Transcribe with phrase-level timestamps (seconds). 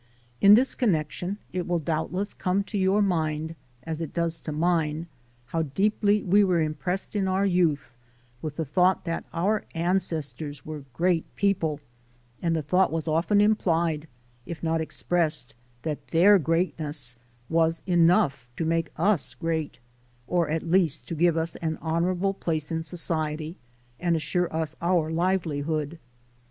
[0.41, 3.53] In this connection, it will doubtless come to your mind
[3.83, 5.05] as it does to mine,
[5.45, 7.91] how deeply we were impressed in our youth
[8.41, 11.79] with the thought that our ancestors were great people
[12.41, 14.07] and the thought was often implied,
[14.47, 15.53] if not expressed,
[15.83, 17.15] that their great ness
[17.47, 19.77] was enough to make us great,
[20.25, 23.55] or at least to give us an honorable place in society
[23.99, 25.99] and assure us our livelihood.